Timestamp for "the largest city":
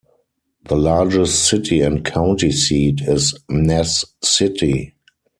0.63-1.81